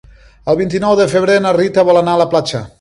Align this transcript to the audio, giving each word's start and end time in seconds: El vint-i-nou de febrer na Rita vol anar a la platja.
El 0.53 0.57
vint-i-nou 0.61 0.95
de 1.01 1.07
febrer 1.13 1.37
na 1.45 1.53
Rita 1.61 1.87
vol 1.93 2.05
anar 2.05 2.19
a 2.19 2.25
la 2.27 2.31
platja. 2.35 2.67